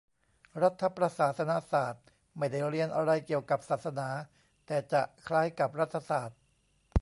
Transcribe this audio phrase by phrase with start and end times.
[0.61, 2.05] รัฐประศาสนศาสตร์
[2.37, 4.09] ไม่ได้เรียนอะไรเกี่ยวกับศาสนา
[4.65, 6.39] แต่จะคล้ายกับรัฐศาสตร์